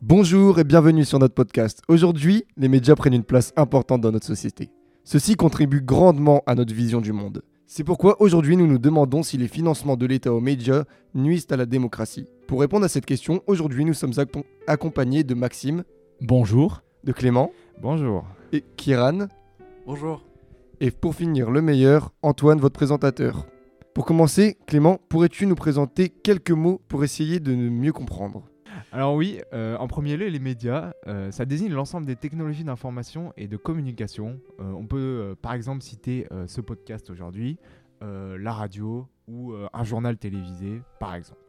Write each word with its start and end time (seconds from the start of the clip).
Bonjour 0.00 0.58
et 0.58 0.64
bienvenue 0.64 1.04
sur 1.04 1.18
notre 1.18 1.34
podcast. 1.34 1.82
Aujourd'hui, 1.88 2.44
les 2.56 2.68
médias 2.68 2.94
prennent 2.94 3.14
une 3.14 3.24
place 3.24 3.52
importante 3.56 4.00
dans 4.00 4.12
notre 4.12 4.26
société. 4.26 4.70
Ceci 5.04 5.34
contribue 5.36 5.82
grandement 5.82 6.42
à 6.46 6.54
notre 6.54 6.72
vision 6.74 7.00
du 7.00 7.12
monde. 7.12 7.42
C'est 7.66 7.84
pourquoi 7.84 8.20
aujourd'hui 8.20 8.56
nous 8.56 8.66
nous 8.66 8.78
demandons 8.78 9.22
si 9.22 9.36
les 9.36 9.46
financements 9.48 9.96
de 9.96 10.06
l'État 10.06 10.32
aux 10.32 10.40
médias 10.40 10.84
nuisent 11.14 11.46
à 11.50 11.56
la 11.56 11.66
démocratie. 11.66 12.26
Pour 12.48 12.60
répondre 12.60 12.84
à 12.84 12.88
cette 12.88 13.06
question, 13.06 13.42
aujourd'hui 13.46 13.84
nous 13.84 13.94
sommes 13.94 14.12
acc- 14.12 14.42
accompagnés 14.66 15.22
de 15.22 15.34
Maxime, 15.34 15.84
Bonjour. 16.20 16.82
de 17.04 17.12
Clément 17.12 17.52
Bonjour. 17.80 18.24
et 18.52 18.64
Kiran. 18.76 19.28
Bonjour. 19.86 20.24
Et 20.80 20.90
pour 20.90 21.14
finir, 21.14 21.50
le 21.50 21.60
meilleur, 21.62 22.12
Antoine, 22.22 22.58
votre 22.58 22.74
présentateur. 22.74 23.46
Pour 23.94 24.06
commencer, 24.06 24.56
Clément, 24.66 24.98
pourrais-tu 25.08 25.46
nous 25.46 25.54
présenter 25.54 26.08
quelques 26.08 26.50
mots 26.52 26.80
pour 26.88 27.04
essayer 27.04 27.38
de 27.38 27.52
mieux 27.54 27.92
comprendre? 27.92 28.44
Alors 28.92 29.14
oui, 29.14 29.40
euh, 29.52 29.76
en 29.76 29.86
premier 29.86 30.16
lieu, 30.16 30.26
les 30.26 30.40
médias, 30.40 30.92
euh, 31.06 31.30
ça 31.30 31.44
désigne 31.44 31.72
l'ensemble 31.72 32.06
des 32.06 32.16
technologies 32.16 32.64
d'information 32.64 33.32
et 33.36 33.46
de 33.46 33.56
communication. 33.56 34.40
Euh, 34.58 34.72
on 34.72 34.86
peut 34.86 35.36
par 35.40 35.52
exemple 35.52 35.82
citer 35.82 36.26
ce 36.46 36.60
podcast 36.60 37.10
aujourd'hui, 37.10 37.58
la 38.00 38.52
radio 38.52 39.06
ou 39.28 39.52
un 39.72 39.84
journal 39.84 40.16
télévisé, 40.16 40.82
par 40.98 41.14
exemple. 41.14 41.40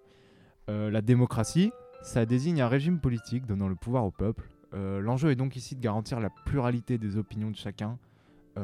La 0.68 1.02
démocratie, 1.02 1.72
ça 2.04 2.26
désigne 2.26 2.62
un 2.62 2.68
régime 2.68 3.00
politique 3.00 3.46
donnant 3.46 3.68
le 3.68 3.76
pouvoir 3.76 4.06
au 4.06 4.12
peuple. 4.12 4.50
L'enjeu 4.74 5.32
est 5.32 5.36
donc 5.36 5.56
ici 5.56 5.76
de 5.76 5.82
garantir 5.82 6.20
la 6.20 6.30
pluralité 6.46 6.98
des 6.98 7.18
opinions 7.18 7.52
de 7.52 7.56
chacun, 7.56 7.98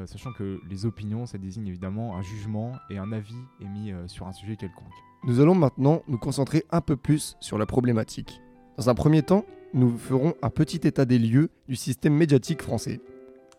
sachant 0.05 0.33
que 0.33 0.59
les 0.69 0.85
opinions, 0.85 1.25
ça 1.25 1.37
désigne 1.37 1.67
évidemment 1.67 2.17
un 2.17 2.21
jugement 2.21 2.73
et 2.89 2.97
un 2.97 3.11
avis 3.11 3.41
émis 3.61 3.93
sur 4.07 4.27
un 4.27 4.33
sujet 4.33 4.55
quelconque. 4.55 4.93
Nous 5.23 5.39
allons 5.39 5.55
maintenant 5.55 6.03
nous 6.07 6.17
concentrer 6.17 6.65
un 6.71 6.81
peu 6.81 6.95
plus 6.95 7.37
sur 7.39 7.57
la 7.57 7.65
problématique. 7.65 8.41
Dans 8.77 8.91
un 8.91 8.95
premier 8.95 9.23
temps, 9.23 9.43
nous 9.73 9.97
ferons 9.97 10.35
un 10.43 10.51
petit 10.51 10.87
état 10.87 11.05
des 11.05 11.17
lieux 11.17 11.49
du 11.67 11.75
système 11.75 12.13
médiatique 12.13 12.61
français. 12.61 13.01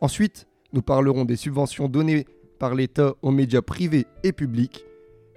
Ensuite, 0.01 0.47
nous 0.73 0.81
parlerons 0.81 1.25
des 1.25 1.35
subventions 1.35 1.89
données 1.89 2.25
par 2.61 2.77
l'État 2.77 3.15
aux 3.23 3.33
médias 3.33 3.63
privés 3.63 4.07
et 4.23 4.31
publics. 4.31 4.85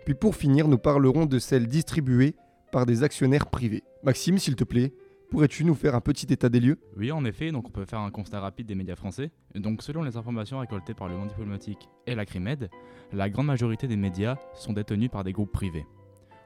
Puis 0.06 0.14
pour 0.14 0.36
finir, 0.36 0.68
nous 0.68 0.78
parlerons 0.78 1.26
de 1.26 1.40
celles 1.40 1.66
distribuées 1.66 2.36
par 2.72 2.86
des 2.86 3.02
actionnaires 3.02 3.48
privés. 3.48 3.82
Maxime, 4.04 4.38
s'il 4.38 4.56
te 4.56 4.64
plaît, 4.64 4.94
pourrais-tu 5.32 5.66
nous 5.66 5.74
faire 5.74 5.96
un 5.96 6.02
petit 6.02 6.32
état 6.32 6.50
des 6.50 6.60
lieux? 6.60 6.78
Oui, 6.96 7.12
en 7.12 7.26
effet, 7.26 7.52
donc 7.52 7.68
on 7.68 7.72
peut 7.72 7.86
faire 7.86 8.02
un 8.02 8.12
constat 8.12 8.40
rapide 8.40 8.68
des 8.68 8.76
médias 8.76 8.96
français. 8.96 9.32
Donc, 9.56 9.82
selon 9.82 10.04
les 10.04 10.16
informations 10.16 10.60
récoltées 10.60 10.94
par 10.94 11.08
le 11.08 11.18
monde 11.18 11.30
diplomatique 11.30 11.90
et 12.06 12.14
la 12.14 12.28
CRIMED, 12.28 12.70
la 13.14 13.32
grande 13.32 13.48
majorité 13.48 13.88
des 13.88 13.98
médias 13.98 14.38
sont 14.54 14.74
détenus 14.74 15.10
par 15.10 15.24
des 15.24 15.34
groupes 15.34 15.52
privés. 15.52 15.88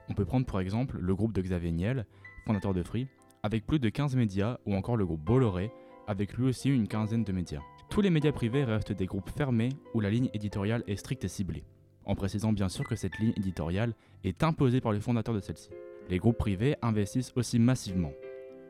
On 0.08 0.14
peut 0.14 0.26
prendre 0.26 0.46
pour 0.46 0.62
exemple 0.62 0.98
le 1.02 1.16
groupe 1.16 1.34
de 1.34 1.42
Xavier 1.42 1.74
Niel, 1.74 2.06
fondateur 2.46 2.74
de 2.74 2.84
Free, 2.84 3.08
avec 3.46 3.68
plus 3.68 3.78
de 3.78 3.90
15 3.90 4.16
médias, 4.16 4.58
ou 4.66 4.74
encore 4.74 4.98
le 4.98 5.06
groupe 5.06 5.24
Bolloré, 5.24 5.70
avec 6.08 6.34
lui 6.34 6.48
aussi 6.48 6.72
une 6.72 6.88
quinzaine 6.88 7.24
de 7.24 7.32
médias. 7.32 7.62
Tous 7.92 8.02
les 8.02 8.10
médias 8.10 8.32
privés 8.32 8.64
restent 8.64 8.92
des 8.92 9.06
groupes 9.06 9.30
fermés 9.30 9.70
où 9.94 10.00
la 10.00 10.10
ligne 10.10 10.32
éditoriale 10.34 10.84
est 10.88 10.96
stricte 10.96 11.26
et 11.26 11.28
ciblée, 11.28 11.64
en 12.06 12.16
précisant 12.16 12.54
bien 12.54 12.70
sûr 12.70 12.86
que 12.86 12.96
cette 12.96 13.20
ligne 13.20 13.34
éditoriale 13.38 13.94
est 14.24 14.42
imposée 14.42 14.82
par 14.82 14.94
les 14.94 15.00
fondateurs 15.00 15.36
de 15.36 15.42
celle-ci. 15.42 15.70
Les 16.10 16.18
groupes 16.18 16.40
privés 16.40 16.76
investissent 16.82 17.34
aussi 17.36 17.60
massivement. 17.60 18.14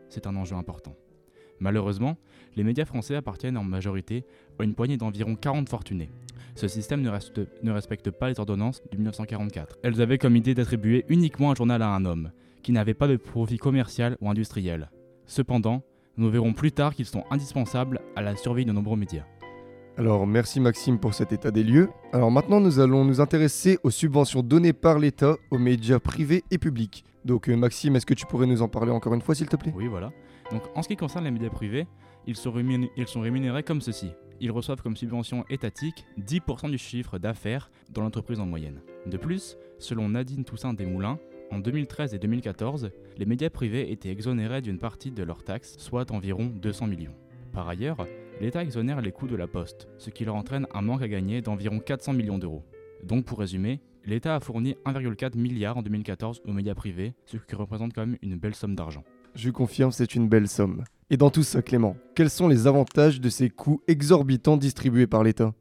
C'est 0.09 0.27
un 0.27 0.35
enjeu 0.35 0.57
important. 0.57 0.93
Malheureusement, 1.61 2.17
les 2.57 2.65
médias 2.65 2.83
français 2.83 3.15
appartiennent 3.15 3.57
en 3.57 3.63
majorité 3.63 4.25
à 4.59 4.65
une 4.65 4.75
poignée 4.75 4.97
d'environ 4.97 5.37
40 5.37 5.69
fortunés. 5.69 6.09
Ce 6.55 6.67
système 6.67 7.01
ne, 7.01 7.11
ne 7.63 7.71
respecte 7.71 8.11
pas 8.11 8.27
les 8.27 8.41
ordonnances 8.41 8.83
de 8.91 8.97
1944. 8.97 9.77
Elles 9.83 10.01
avaient 10.01 10.17
comme 10.17 10.35
idée 10.35 10.53
d'attribuer 10.53 11.05
uniquement 11.07 11.51
un 11.51 11.55
journal 11.55 11.81
à 11.81 11.95
un 11.95 12.03
homme, 12.03 12.31
qui 12.65 12.71
n'avait 12.71 12.95
pas 12.95 13.07
de 13.07 13.15
profit 13.15 13.57
commercial 13.57 14.17
ou 14.21 14.27
industriel. 14.27 14.89
Cependant, 15.27 15.83
nous 16.17 16.31
verrons 16.31 16.51
plus 16.53 16.71
tard 16.71 16.95
qu'ils 16.95 17.05
sont 17.05 17.23
indispensables 17.29 18.01
à 18.15 18.23
la 18.23 18.35
survie 18.35 18.65
de 18.65 18.71
nombreux 18.71 18.97
médias. 18.97 19.23
Alors 19.97 20.25
merci 20.25 20.59
Maxime 20.59 20.97
pour 20.99 21.13
cet 21.13 21.31
état 21.31 21.51
des 21.51 21.63
lieux. 21.63 21.89
Alors 22.11 22.31
maintenant 22.31 22.59
nous 22.59 22.79
allons 22.79 23.05
nous 23.05 23.21
intéresser 23.21 23.77
aux 23.83 23.91
subventions 23.91 24.41
données 24.41 24.73
par 24.73 24.97
l'État 24.97 25.35
aux 25.51 25.59
médias 25.59 25.99
privés 25.99 26.43
et 26.49 26.57
publics. 26.57 27.05
Donc 27.23 27.49
euh, 27.49 27.55
Maxime, 27.55 27.95
est-ce 27.97 28.05
que 28.07 28.15
tu 28.15 28.25
pourrais 28.25 28.47
nous 28.47 28.63
en 28.63 28.67
parler 28.67 28.91
encore 28.91 29.13
une 29.13 29.21
fois 29.21 29.35
s'il 29.35 29.47
te 29.47 29.57
plaît? 29.57 29.71
Oui, 29.75 29.85
voilà. 29.85 30.11
Donc, 30.51 30.63
en 30.75 30.81
ce 30.81 30.87
qui 30.87 30.95
concerne 30.95 31.25
les 31.25 31.31
médias 31.31 31.49
privés, 31.51 31.85
ils 32.25 32.35
sont, 32.35 32.51
rémun- 32.51 32.89
ils 32.97 33.07
sont 33.07 33.21
rémunérés 33.21 33.61
comme 33.61 33.81
ceci. 33.81 34.09
Ils 34.41 34.51
reçoivent 34.51 34.81
comme 34.81 34.95
subvention 34.95 35.45
étatique 35.51 36.03
10% 36.19 36.71
du 36.71 36.79
chiffre 36.79 37.19
d'affaires 37.19 37.69
dans 37.91 38.01
l'entreprise 38.01 38.39
en 38.39 38.45
moyenne. 38.47 38.81
De 39.05 39.17
plus, 39.17 39.55
selon 39.77 40.09
Nadine 40.09 40.43
Toussaint 40.43 40.73
Desmoulins, 40.73 41.19
en 41.51 41.59
2013 41.59 42.13
et 42.13 42.19
2014, 42.19 42.91
les 43.17 43.25
médias 43.25 43.49
privés 43.49 43.91
étaient 43.91 44.09
exonérés 44.09 44.61
d'une 44.61 44.79
partie 44.79 45.11
de 45.11 45.23
leurs 45.23 45.43
taxes, 45.43 45.75
soit 45.77 46.11
environ 46.11 46.45
200 46.45 46.87
millions. 46.87 47.15
Par 47.53 47.67
ailleurs, 47.69 48.07
l'État 48.41 48.61
exonère 48.61 49.01
les 49.01 49.11
coûts 49.11 49.27
de 49.27 49.35
la 49.35 49.47
poste, 49.47 49.87
ce 49.97 50.09
qui 50.09 50.25
leur 50.25 50.35
entraîne 50.35 50.67
un 50.73 50.81
manque 50.81 51.01
à 51.01 51.07
gagner 51.07 51.41
d'environ 51.41 51.79
400 51.79 52.13
millions 52.13 52.37
d'euros. 52.37 52.63
Donc 53.03 53.25
pour 53.25 53.39
résumer, 53.39 53.79
l'État 54.05 54.35
a 54.35 54.39
fourni 54.39 54.75
1,4 54.85 55.37
milliard 55.37 55.77
en 55.77 55.81
2014 55.81 56.41
aux 56.45 56.53
médias 56.53 56.75
privés, 56.75 57.13
ce 57.25 57.37
qui 57.37 57.55
représente 57.55 57.93
quand 57.93 58.05
même 58.05 58.17
une 58.21 58.37
belle 58.37 58.55
somme 58.55 58.75
d'argent. 58.75 59.03
Je 59.35 59.49
confirme, 59.49 59.91
c'est 59.91 60.15
une 60.15 60.27
belle 60.27 60.47
somme. 60.47 60.83
Et 61.09 61.17
dans 61.17 61.29
tout 61.29 61.43
ça, 61.43 61.61
Clément, 61.61 61.95
quels 62.15 62.29
sont 62.29 62.47
les 62.47 62.67
avantages 62.67 63.21
de 63.21 63.29
ces 63.29 63.49
coûts 63.49 63.81
exorbitants 63.87 64.57
distribués 64.57 65.07
par 65.07 65.23
l'État? 65.23 65.53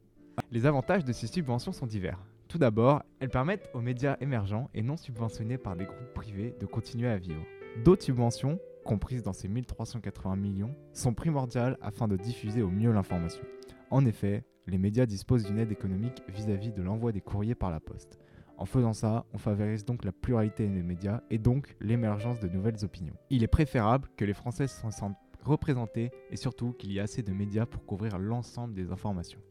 Les 0.51 0.65
avantages 0.65 1.05
de 1.05 1.13
ces 1.13 1.27
subventions 1.27 1.71
sont 1.71 1.85
divers. 1.85 2.19
Tout 2.55 2.59
d'abord, 2.59 3.03
elles 3.19 3.27
permettent 3.27 3.69
aux 3.73 3.81
médias 3.81 4.15
émergents 4.21 4.69
et 4.73 4.81
non 4.81 4.95
subventionnés 4.95 5.57
par 5.57 5.75
des 5.75 5.83
groupes 5.83 6.13
privés 6.13 6.55
de 6.57 6.65
continuer 6.65 7.09
à 7.09 7.17
vivre. 7.17 7.43
D'autres 7.83 8.05
subventions, 8.05 8.59
comprises 8.85 9.23
dans 9.23 9.33
ces 9.33 9.49
1380 9.49 10.37
millions, 10.37 10.73
sont 10.93 11.13
primordiales 11.13 11.77
afin 11.81 12.07
de 12.07 12.15
diffuser 12.15 12.61
au 12.61 12.69
mieux 12.69 12.93
l'information. 12.93 13.43
En 13.91 14.05
effet, 14.05 14.45
les 14.67 14.77
médias 14.77 15.05
disposent 15.05 15.43
d'une 15.43 15.59
aide 15.59 15.73
économique 15.73 16.23
vis-à-vis 16.29 16.71
de 16.71 16.81
l'envoi 16.81 17.11
des 17.11 17.19
courriers 17.19 17.55
par 17.55 17.71
la 17.71 17.81
poste. 17.81 18.19
En 18.57 18.65
faisant 18.65 18.93
ça, 18.93 19.25
on 19.33 19.37
favorise 19.37 19.83
donc 19.83 20.05
la 20.05 20.13
pluralité 20.13 20.65
des 20.65 20.81
médias 20.81 21.19
et 21.29 21.37
donc 21.37 21.75
l'émergence 21.81 22.39
de 22.39 22.47
nouvelles 22.47 22.85
opinions. 22.85 23.17
Il 23.29 23.43
est 23.43 23.47
préférable 23.47 24.07
que 24.15 24.23
les 24.23 24.33
Français 24.33 24.67
se 24.67 24.89
sentent 24.91 25.17
représentés 25.43 26.09
et 26.31 26.37
surtout 26.37 26.71
qu'il 26.71 26.93
y 26.93 26.99
ait 26.99 27.01
assez 27.01 27.21
de 27.21 27.33
médias 27.33 27.65
pour 27.65 27.85
couvrir 27.85 28.17
l'ensemble 28.17 28.75
des 28.75 28.93
informations. 28.93 29.41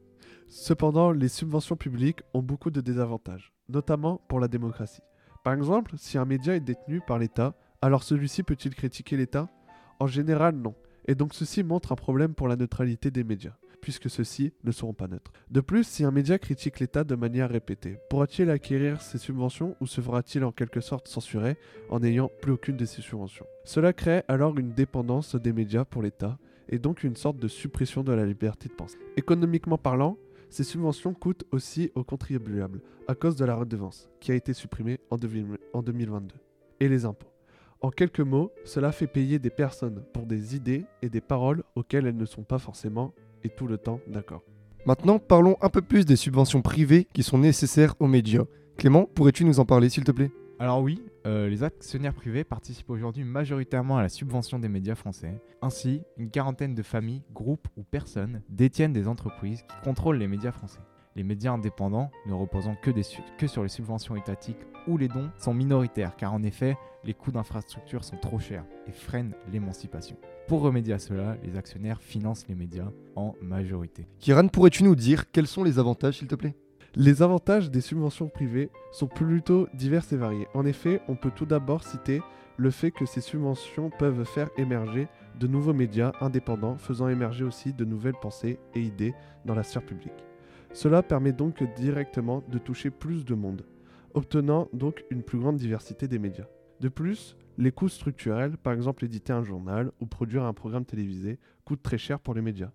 Cependant, 0.48 1.10
les 1.10 1.28
subventions 1.28 1.76
publiques 1.76 2.22
ont 2.32 2.42
beaucoup 2.42 2.70
de 2.70 2.80
désavantages, 2.80 3.52
notamment 3.68 4.20
pour 4.28 4.40
la 4.40 4.48
démocratie. 4.48 5.02
Par 5.42 5.52
exemple, 5.52 5.94
si 5.96 6.16
un 6.16 6.24
média 6.24 6.54
est 6.54 6.60
détenu 6.60 7.00
par 7.06 7.18
l'État, 7.18 7.54
alors 7.82 8.02
celui-ci 8.02 8.42
peut-il 8.42 8.74
critiquer 8.74 9.16
l'État? 9.16 9.50
En 10.00 10.06
général, 10.06 10.54
non. 10.56 10.74
Et 11.06 11.14
donc 11.14 11.34
ceci 11.34 11.62
montre 11.62 11.92
un 11.92 11.96
problème 11.96 12.34
pour 12.34 12.48
la 12.48 12.56
neutralité 12.56 13.10
des 13.10 13.24
médias, 13.24 13.56
puisque 13.82 14.08
ceux-ci 14.08 14.54
ne 14.64 14.70
seront 14.70 14.94
pas 14.94 15.06
neutres. 15.06 15.32
De 15.50 15.60
plus, 15.60 15.86
si 15.86 16.02
un 16.02 16.10
média 16.10 16.38
critique 16.38 16.80
l'État 16.80 17.04
de 17.04 17.14
manière 17.14 17.50
répétée, 17.50 17.98
pourra-t-il 18.08 18.48
acquérir 18.48 19.02
ses 19.02 19.18
subventions 19.18 19.76
ou 19.80 19.86
se 19.86 20.00
fera-t-il 20.00 20.44
en 20.44 20.52
quelque 20.52 20.80
sorte 20.80 21.08
censurer 21.08 21.58
en 21.90 22.00
n'ayant 22.00 22.30
plus 22.40 22.52
aucune 22.52 22.78
de 22.78 22.86
ses 22.86 23.02
subventions? 23.02 23.46
Cela 23.64 23.92
crée 23.92 24.22
alors 24.28 24.58
une 24.58 24.72
dépendance 24.72 25.36
des 25.36 25.52
médias 25.52 25.84
pour 25.84 26.00
l'État, 26.00 26.38
et 26.68 26.78
donc 26.78 27.04
une 27.04 27.16
sorte 27.16 27.38
de 27.38 27.48
suppression 27.48 28.02
de 28.02 28.12
la 28.12 28.26
liberté 28.26 28.68
de 28.68 28.74
penser. 28.74 28.98
Économiquement 29.16 29.78
parlant, 29.78 30.16
ces 30.50 30.64
subventions 30.64 31.14
coûtent 31.14 31.44
aussi 31.50 31.90
aux 31.94 32.04
contribuables 32.04 32.80
à 33.08 33.14
cause 33.14 33.36
de 33.36 33.44
la 33.44 33.56
redevance, 33.56 34.08
qui 34.20 34.32
a 34.32 34.34
été 34.34 34.52
supprimée 34.52 35.00
en 35.10 35.16
2000 35.16 35.58
en 35.72 35.82
2022, 35.82 36.34
et 36.80 36.88
les 36.88 37.04
impôts. 37.04 37.32
En 37.80 37.90
quelques 37.90 38.20
mots, 38.20 38.50
cela 38.64 38.92
fait 38.92 39.06
payer 39.06 39.38
des 39.38 39.50
personnes 39.50 40.04
pour 40.12 40.26
des 40.26 40.56
idées 40.56 40.86
et 41.02 41.10
des 41.10 41.20
paroles 41.20 41.64
auxquelles 41.74 42.06
elles 42.06 42.16
ne 42.16 42.24
sont 42.24 42.44
pas 42.44 42.58
forcément 42.58 43.12
et 43.42 43.50
tout 43.50 43.66
le 43.66 43.78
temps 43.78 44.00
d'accord. 44.06 44.42
Maintenant, 44.86 45.18
parlons 45.18 45.56
un 45.60 45.68
peu 45.68 45.82
plus 45.82 46.06
des 46.06 46.16
subventions 46.16 46.62
privées 46.62 47.06
qui 47.12 47.22
sont 47.22 47.38
nécessaires 47.38 47.94
aux 48.00 48.06
médias. 48.06 48.44
Clément, 48.76 49.04
pourrais-tu 49.04 49.44
nous 49.44 49.60
en 49.60 49.64
parler 49.64 49.88
s'il 49.88 50.04
te 50.04 50.12
plaît? 50.12 50.30
Alors 50.60 50.82
oui, 50.82 51.02
euh, 51.26 51.48
les 51.48 51.64
actionnaires 51.64 52.14
privés 52.14 52.44
participent 52.44 52.90
aujourd'hui 52.90 53.24
majoritairement 53.24 53.98
à 53.98 54.02
la 54.02 54.08
subvention 54.08 54.60
des 54.60 54.68
médias 54.68 54.94
français. 54.94 55.40
Ainsi, 55.62 56.02
une 56.16 56.30
quarantaine 56.30 56.76
de 56.76 56.82
familles, 56.82 57.22
groupes 57.32 57.66
ou 57.76 57.82
personnes 57.82 58.40
détiennent 58.48 58.92
des 58.92 59.08
entreprises 59.08 59.62
qui 59.62 59.76
contrôlent 59.82 60.18
les 60.18 60.28
médias 60.28 60.52
français. 60.52 60.78
Les 61.16 61.24
médias 61.24 61.52
indépendants, 61.52 62.10
ne 62.26 62.34
reposant 62.34 62.76
que, 62.76 62.92
que 63.36 63.46
sur 63.48 63.62
les 63.64 63.68
subventions 63.68 64.14
étatiques 64.14 64.64
ou 64.86 64.96
les 64.96 65.08
dons, 65.08 65.30
sont 65.38 65.54
minoritaires 65.54 66.14
car 66.16 66.32
en 66.32 66.42
effet, 66.44 66.76
les 67.02 67.14
coûts 67.14 67.32
d'infrastructure 67.32 68.04
sont 68.04 68.16
trop 68.16 68.38
chers 68.38 68.64
et 68.86 68.92
freinent 68.92 69.34
l'émancipation. 69.52 70.16
Pour 70.46 70.60
remédier 70.60 70.94
à 70.94 70.98
cela, 71.00 71.36
les 71.42 71.56
actionnaires 71.56 72.00
financent 72.00 72.46
les 72.48 72.54
médias 72.54 72.90
en 73.16 73.34
majorité. 73.42 74.06
Kiran, 74.20 74.46
pourrais-tu 74.46 74.84
nous 74.84 74.94
dire 74.94 75.30
quels 75.32 75.48
sont 75.48 75.64
les 75.64 75.80
avantages 75.80 76.18
s'il 76.18 76.28
te 76.28 76.36
plaît? 76.36 76.54
Les 76.96 77.22
avantages 77.22 77.72
des 77.72 77.80
subventions 77.80 78.28
privées 78.28 78.70
sont 78.92 79.08
plutôt 79.08 79.66
divers 79.74 80.04
et 80.12 80.16
variés. 80.16 80.46
En 80.54 80.64
effet, 80.64 81.00
on 81.08 81.16
peut 81.16 81.32
tout 81.34 81.44
d'abord 81.44 81.82
citer 81.82 82.22
le 82.56 82.70
fait 82.70 82.92
que 82.92 83.04
ces 83.04 83.20
subventions 83.20 83.90
peuvent 83.90 84.24
faire 84.24 84.48
émerger 84.58 85.08
de 85.40 85.48
nouveaux 85.48 85.72
médias 85.72 86.12
indépendants, 86.20 86.76
faisant 86.76 87.08
émerger 87.08 87.42
aussi 87.42 87.72
de 87.72 87.84
nouvelles 87.84 88.14
pensées 88.22 88.60
et 88.76 88.80
idées 88.80 89.12
dans 89.44 89.56
la 89.56 89.64
sphère 89.64 89.84
publique. 89.84 90.24
Cela 90.72 91.02
permet 91.02 91.32
donc 91.32 91.64
directement 91.74 92.44
de 92.48 92.58
toucher 92.58 92.90
plus 92.90 93.24
de 93.24 93.34
monde, 93.34 93.66
obtenant 94.14 94.68
donc 94.72 95.04
une 95.10 95.24
plus 95.24 95.40
grande 95.40 95.56
diversité 95.56 96.06
des 96.06 96.20
médias. 96.20 96.46
De 96.78 96.88
plus, 96.88 97.36
Les 97.56 97.70
coûts 97.70 97.88
structurels, 97.88 98.56
par 98.56 98.72
exemple 98.72 99.04
éditer 99.04 99.32
un 99.32 99.44
journal 99.44 99.92
ou 100.00 100.06
produire 100.06 100.42
un 100.42 100.52
programme 100.52 100.84
télévisé, 100.84 101.38
coûtent 101.64 101.82
très 101.84 101.98
cher 101.98 102.18
pour 102.18 102.34
les 102.34 102.42
médias. 102.42 102.72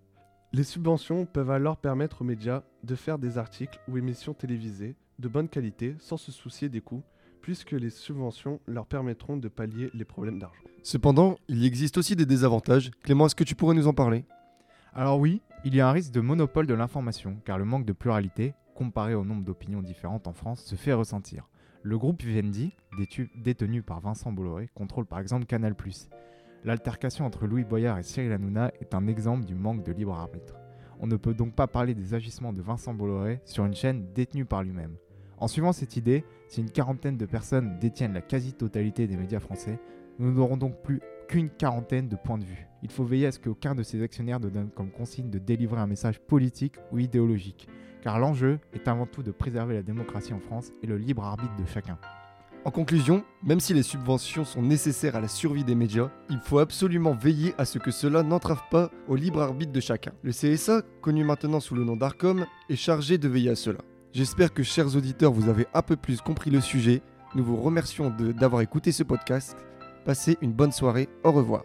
Les 0.52 0.64
subventions 0.64 1.26
peuvent 1.26 1.52
alors 1.52 1.76
permettre 1.76 2.22
aux 2.22 2.24
médias 2.24 2.64
de 2.82 2.96
faire 2.96 3.20
des 3.20 3.38
articles 3.38 3.78
ou 3.86 3.96
émissions 3.98 4.34
télévisées 4.34 4.96
de 5.20 5.28
bonne 5.28 5.48
qualité 5.48 5.94
sans 6.00 6.16
se 6.16 6.32
soucier 6.32 6.68
des 6.68 6.80
coûts, 6.80 7.04
puisque 7.40 7.70
les 7.70 7.88
subventions 7.88 8.58
leur 8.66 8.86
permettront 8.86 9.36
de 9.36 9.46
pallier 9.46 9.90
les 9.94 10.04
problèmes 10.04 10.40
d'argent. 10.40 10.64
Cependant, 10.82 11.36
il 11.46 11.64
existe 11.64 11.98
aussi 11.98 12.16
des 12.16 12.26
désavantages. 12.26 12.90
Clément, 13.04 13.26
est-ce 13.26 13.36
que 13.36 13.44
tu 13.44 13.54
pourrais 13.54 13.76
nous 13.76 13.86
en 13.86 13.92
parler? 13.92 14.24
Alors 14.92 15.20
oui, 15.20 15.40
il 15.64 15.72
y 15.76 15.80
a 15.80 15.88
un 15.88 15.92
risque 15.92 16.10
de 16.10 16.20
monopole 16.20 16.66
de 16.66 16.74
l'information, 16.74 17.36
car 17.44 17.56
le 17.56 17.64
manque 17.64 17.86
de 17.86 17.92
pluralité, 17.92 18.54
comparé 18.74 19.14
au 19.14 19.24
nombre 19.24 19.44
d'opinions 19.44 19.82
différentes 19.82 20.26
en 20.26 20.32
France, 20.32 20.64
se 20.64 20.74
fait 20.74 20.92
ressentir. 20.92 21.48
Le 21.84 21.96
groupe 21.96 22.24
Vivendi, 22.24 22.72
détenu 23.36 23.82
par 23.82 24.00
Vincent 24.00 24.32
Bolloré, 24.32 24.68
contrôle 24.74 25.06
par 25.06 25.20
exemple 25.20 25.46
Canal+. 25.46 25.76
L'altercation 26.64 27.24
entre 27.24 27.46
Louis 27.46 27.64
Boyard 27.64 27.98
et 27.98 28.02
Cyril 28.02 28.32
Hanouna 28.32 28.70
est 28.80 28.94
un 28.94 29.06
exemple 29.06 29.46
du 29.46 29.54
manque 29.54 29.82
de 29.82 29.92
libre 29.92 30.14
arbitre. 30.14 30.56
On 30.98 31.06
ne 31.06 31.16
peut 31.16 31.32
donc 31.32 31.54
pas 31.54 31.66
parler 31.66 31.94
des 31.94 32.12
agissements 32.12 32.52
de 32.52 32.60
Vincent 32.60 32.92
Bolloré 32.92 33.40
sur 33.46 33.64
une 33.64 33.74
chaîne 33.74 34.12
détenue 34.12 34.44
par 34.44 34.62
lui-même. 34.62 34.96
En 35.38 35.48
suivant 35.48 35.72
cette 35.72 35.96
idée, 35.96 36.22
si 36.48 36.60
une 36.60 36.70
quarantaine 36.70 37.16
de 37.16 37.24
personnes 37.24 37.78
détiennent 37.78 38.12
la 38.12 38.20
quasi-totalité 38.20 39.06
des 39.06 39.16
médias 39.16 39.40
français, 39.40 39.80
nous 40.18 40.32
n'aurons 40.32 40.58
donc 40.58 40.82
plus 40.82 41.00
qu'une 41.28 41.48
quarantaine 41.48 42.08
de 42.08 42.16
points 42.16 42.36
de 42.36 42.44
vue. 42.44 42.66
Il 42.82 42.90
faut 42.90 43.04
veiller 43.04 43.28
à 43.28 43.32
ce 43.32 43.38
qu'aucun 43.38 43.74
de 43.74 43.82
ces 43.82 44.02
actionnaires 44.02 44.40
ne 44.40 44.50
donne 44.50 44.68
comme 44.68 44.90
consigne 44.90 45.30
de 45.30 45.38
délivrer 45.38 45.80
un 45.80 45.86
message 45.86 46.20
politique 46.20 46.76
ou 46.92 46.98
idéologique, 46.98 47.68
car 48.02 48.18
l'enjeu 48.18 48.58
est 48.74 48.86
avant 48.86 49.06
tout 49.06 49.22
de 49.22 49.30
préserver 49.30 49.74
la 49.74 49.82
démocratie 49.82 50.34
en 50.34 50.40
France 50.40 50.72
et 50.82 50.86
le 50.86 50.98
libre 50.98 51.24
arbitre 51.24 51.56
de 51.56 51.64
chacun. 51.64 51.98
En 52.66 52.70
conclusion, 52.70 53.24
même 53.42 53.58
si 53.58 53.72
les 53.72 53.82
subventions 53.82 54.44
sont 54.44 54.60
nécessaires 54.60 55.16
à 55.16 55.20
la 55.20 55.28
survie 55.28 55.64
des 55.64 55.74
médias, 55.74 56.10
il 56.28 56.38
faut 56.40 56.58
absolument 56.58 57.14
veiller 57.14 57.54
à 57.56 57.64
ce 57.64 57.78
que 57.78 57.90
cela 57.90 58.22
n'entrave 58.22 58.60
pas 58.70 58.90
au 59.08 59.16
libre 59.16 59.40
arbitre 59.40 59.72
de 59.72 59.80
chacun. 59.80 60.12
Le 60.22 60.30
CSA, 60.30 60.82
connu 61.00 61.24
maintenant 61.24 61.60
sous 61.60 61.74
le 61.74 61.84
nom 61.84 61.96
d'ARCOM, 61.96 62.44
est 62.68 62.76
chargé 62.76 63.16
de 63.16 63.28
veiller 63.28 63.50
à 63.50 63.56
cela. 63.56 63.78
J'espère 64.12 64.52
que, 64.52 64.62
chers 64.62 64.94
auditeurs, 64.94 65.32
vous 65.32 65.48
avez 65.48 65.68
un 65.72 65.82
peu 65.82 65.96
plus 65.96 66.20
compris 66.20 66.50
le 66.50 66.60
sujet. 66.60 67.00
Nous 67.34 67.44
vous 67.44 67.56
remercions 67.56 68.10
d'avoir 68.10 68.60
écouté 68.60 68.92
ce 68.92 69.04
podcast. 69.04 69.56
Passez 70.04 70.36
une 70.42 70.52
bonne 70.52 70.72
soirée. 70.72 71.08
Au 71.24 71.32
revoir. 71.32 71.62